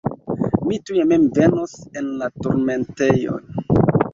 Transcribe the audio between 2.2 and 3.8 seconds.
la turmentejon.